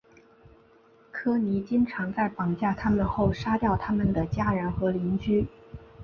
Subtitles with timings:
[1.11, 5.45] 科尼经常在绑架他们后杀掉他们的家人和邻居。